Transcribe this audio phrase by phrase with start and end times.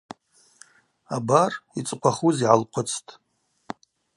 [1.15, 3.07] Абар, йцӏыхъвахуз йгӏалхъвыцтӏ.